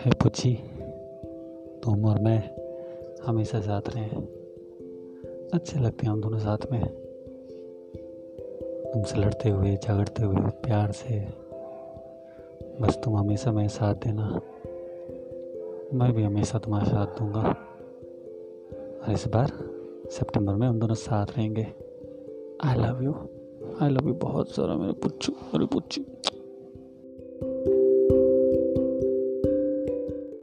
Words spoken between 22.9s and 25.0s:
you I love you बहुत सारा, मेरे